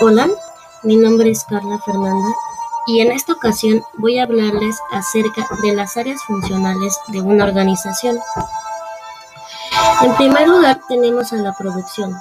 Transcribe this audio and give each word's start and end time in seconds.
Hola, 0.00 0.28
mi 0.82 0.96
nombre 0.96 1.30
es 1.30 1.44
Carla 1.44 1.78
Fernanda 1.78 2.28
y 2.86 3.00
en 3.00 3.10
esta 3.10 3.32
ocasión 3.32 3.82
voy 3.96 4.18
a 4.18 4.24
hablarles 4.24 4.78
acerca 4.92 5.46
de 5.62 5.74
las 5.74 5.96
áreas 5.96 6.22
funcionales 6.24 6.98
de 7.08 7.22
una 7.22 7.44
organización. 7.44 8.18
En 10.02 10.14
primer 10.16 10.46
lugar 10.48 10.80
tenemos 10.88 11.32
a 11.32 11.36
la 11.36 11.54
producción, 11.54 12.14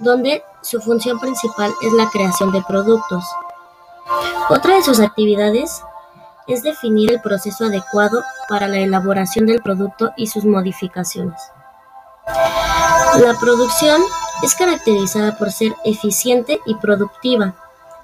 donde 0.00 0.44
su 0.60 0.82
función 0.82 1.18
principal 1.18 1.72
es 1.80 1.92
la 1.94 2.10
creación 2.10 2.52
de 2.52 2.62
productos. 2.62 3.24
Otra 4.50 4.74
de 4.74 4.82
sus 4.82 5.00
actividades 5.00 5.82
es 6.46 6.62
definir 6.62 7.10
el 7.12 7.22
proceso 7.22 7.64
adecuado 7.64 8.22
para 8.50 8.68
la 8.68 8.78
elaboración 8.78 9.46
del 9.46 9.62
producto 9.62 10.12
y 10.16 10.26
sus 10.26 10.44
modificaciones. 10.44 11.40
La 13.18 13.34
producción 13.40 14.02
es 14.42 14.54
caracterizada 14.54 15.36
por 15.36 15.50
ser 15.52 15.76
eficiente 15.84 16.60
y 16.64 16.74
productiva, 16.76 17.54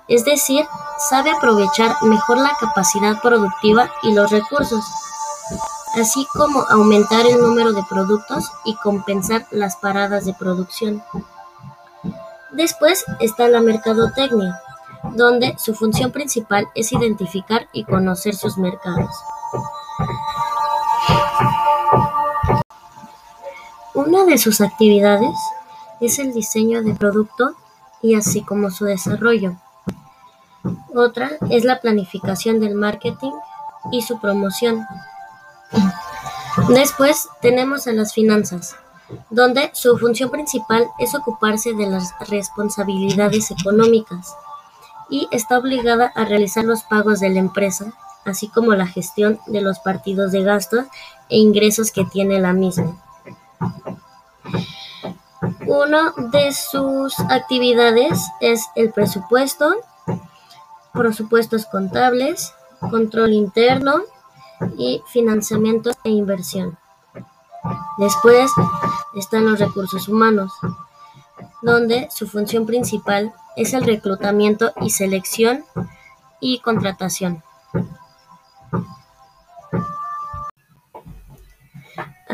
es 0.08 0.24
decir, 0.24 0.64
sabe 1.08 1.30
aprovechar 1.30 1.96
mejor 2.02 2.38
la 2.38 2.52
capacidad 2.60 3.20
productiva 3.20 3.90
y 4.02 4.12
los 4.12 4.30
recursos, 4.30 4.84
así 5.94 6.26
como 6.32 6.60
aumentar 6.68 7.26
el 7.26 7.40
número 7.40 7.72
de 7.72 7.82
productos 7.88 8.50
y 8.64 8.76
compensar 8.76 9.46
las 9.50 9.76
paradas 9.76 10.24
de 10.24 10.34
producción. 10.34 11.02
Después 12.52 13.04
está 13.18 13.48
la 13.48 13.60
mercadotecnia, 13.60 14.60
donde 15.14 15.56
su 15.58 15.74
función 15.74 16.12
principal 16.12 16.68
es 16.74 16.92
identificar 16.92 17.68
y 17.72 17.84
conocer 17.84 18.34
sus 18.34 18.58
mercados. 18.58 19.10
Una 23.94 24.24
de 24.24 24.38
sus 24.38 24.60
actividades 24.60 25.34
es 26.00 26.18
el 26.18 26.32
diseño 26.32 26.82
de 26.82 26.94
producto 26.94 27.54
y 28.02 28.14
así 28.14 28.42
como 28.42 28.70
su 28.70 28.84
desarrollo. 28.84 29.56
Otra 30.94 31.30
es 31.50 31.64
la 31.64 31.80
planificación 31.80 32.60
del 32.60 32.74
marketing 32.74 33.32
y 33.92 34.02
su 34.02 34.18
promoción. 34.20 34.84
Después 36.68 37.28
tenemos 37.40 37.86
a 37.86 37.92
las 37.92 38.14
finanzas, 38.14 38.76
donde 39.30 39.70
su 39.74 39.96
función 39.98 40.30
principal 40.30 40.86
es 40.98 41.14
ocuparse 41.14 41.74
de 41.74 41.86
las 41.86 42.12
responsabilidades 42.28 43.50
económicas 43.50 44.34
y 45.08 45.28
está 45.30 45.58
obligada 45.58 46.12
a 46.14 46.24
realizar 46.24 46.64
los 46.64 46.82
pagos 46.82 47.20
de 47.20 47.28
la 47.28 47.38
empresa, 47.38 47.92
así 48.24 48.48
como 48.48 48.74
la 48.74 48.86
gestión 48.86 49.38
de 49.46 49.60
los 49.60 49.78
partidos 49.78 50.32
de 50.32 50.42
gastos 50.42 50.86
e 51.28 51.36
ingresos 51.36 51.92
que 51.92 52.04
tiene 52.04 52.40
la 52.40 52.52
misma. 52.52 52.96
Una 55.66 56.14
de 56.16 56.52
sus 56.52 57.18
actividades 57.28 58.20
es 58.40 58.66
el 58.76 58.92
presupuesto, 58.92 59.74
presupuestos 60.92 61.66
contables, 61.66 62.54
control 62.90 63.32
interno 63.32 64.02
y 64.78 65.02
financiamiento 65.08 65.90
e 66.04 66.10
inversión. 66.10 66.78
Después 67.98 68.50
están 69.16 69.46
los 69.46 69.58
recursos 69.58 70.08
humanos, 70.08 70.52
donde 71.62 72.08
su 72.14 72.28
función 72.28 72.64
principal 72.64 73.32
es 73.56 73.72
el 73.72 73.82
reclutamiento 73.84 74.72
y 74.80 74.90
selección 74.90 75.64
y 76.40 76.60
contratación. 76.60 77.42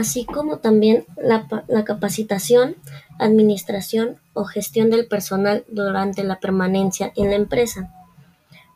así 0.03 0.25
como 0.25 0.59
también 0.59 1.07
la, 1.17 1.47
capacitación, 1.85 2.77
administración 3.19 4.19
o 4.35 4.45
gestión 4.45 4.91
del 4.91 5.07
personal 5.07 5.65
durante 5.69 6.25
la 6.25 6.41
permanencia 6.41 7.13
en 7.17 7.31
la 7.31 7.37
empresa. 7.37 7.93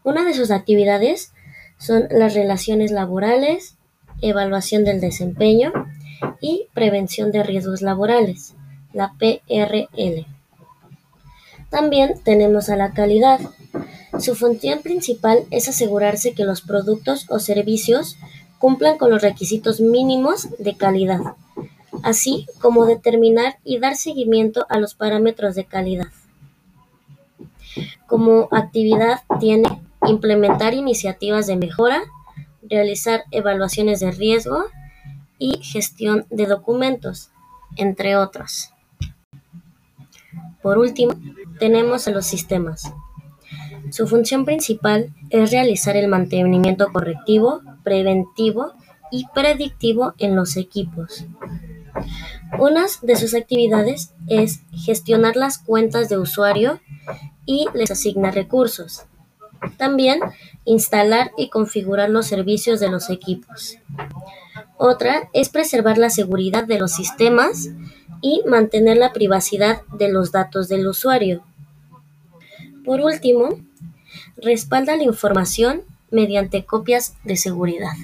Una 0.05 0.25
de 0.25 0.35
sus 0.35 0.51
actividades 0.51 1.33
son 1.79 2.05
las 2.11 2.35
relaciones 2.35 2.91
laborales, 2.91 3.77
evaluación 4.21 4.85
del 4.85 5.01
desempeño 5.01 5.73
y 6.41 6.69
prevención 6.75 7.33
de 7.33 7.43
riesgos 7.43 7.83
laborales, 7.83 8.55
la 8.93 9.15
PRL. 9.19 10.27
También 11.71 12.15
tenemos 12.25 12.69
a 12.69 12.77
la 12.77 12.93
calidad. 12.93 13.41
Su 14.19 14.35
función 14.35 14.81
principal 14.81 15.41
es 15.51 15.69
asegurarse 15.69 16.33
que 16.33 16.45
los 16.45 16.63
productos 16.63 17.27
o 17.29 17.39
servicios 17.39 18.17
cumplan 18.59 18.97
con 18.97 19.11
los 19.11 19.21
requisitos 19.21 19.81
mínimos 19.81 20.49
de 20.59 20.77
calidad, 20.77 21.21
así 22.07 22.47
como 22.61 22.87
determinar 22.87 23.59
y 23.65 23.81
dar 23.81 23.97
seguimiento 23.97 24.65
a 24.69 24.79
los 24.79 24.95
parámetros 24.95 25.57
de 25.57 25.65
calidad. 25.65 26.07
Como 28.07 28.49
actividad 28.53 29.23
tiene 29.41 29.83
implementar 30.07 30.73
iniciativas 30.73 31.49
de 31.49 31.57
mejora, 31.57 32.01
realizar 32.63 33.25
evaluaciones 33.33 33.99
de 33.99 34.13
riesgo 34.13 34.67
y 35.41 35.59
gestión 35.65 36.27
de 36.31 36.47
documentos, 36.47 37.31
entre 37.75 38.15
otros. 38.15 38.71
Por 40.63 40.79
último, 40.79 41.15
tenemos 41.59 42.07
a 42.07 42.13
los 42.13 42.25
sistemas. 42.25 42.95
Su 43.91 44.07
función 44.07 44.45
principal 44.45 45.13
es 45.31 45.51
realizar 45.51 45.97
el 45.97 46.07
mantenimiento 46.07 46.87
correctivo, 46.93 47.63
preventivo 47.83 48.75
y 49.11 49.27
predictivo 49.35 50.15
en 50.19 50.37
los 50.37 50.57
equipos. 50.57 51.27
Una 52.59 52.87
de 53.03 53.17
sus 53.17 53.35
actividades 53.35 54.13
es 54.29 54.61
gestionar 54.73 55.37
las 55.37 55.59
cuentas 55.59 56.09
de 56.09 56.19
usuario 56.19 56.81
y 57.45 57.67
les 57.75 57.91
asigna 57.91 58.31
recursos. 58.31 59.05
También 59.77 60.21
instalar 60.65 61.33
y 61.37 61.49
configurar 61.49 62.11
los 62.11 62.27
servicios 62.27 62.81
de 62.81 62.91
los 62.91 63.11
equipos. 63.11 63.79
Otra 64.79 65.29
es 65.33 65.49
preservar 65.49 65.99
la 65.99 66.11
seguridad 66.11 66.67
de 66.67 66.79
los 66.79 66.93
sistemas 66.93 67.71
y 68.21 68.43
mantener 68.47 68.97
la 68.97 69.13
privacidad 69.13 69.83
de 69.93 70.11
los 70.11 70.33
datos 70.33 70.69
del 70.69 70.87
usuario. 70.87 71.43
Por 72.85 73.01
último, 73.01 73.49
respalda 74.37 74.97
la 74.97 75.05
información 75.05 75.83
mediante 76.11 76.65
copias 76.65 77.15
de 77.25 77.37
seguridad. 77.37 77.95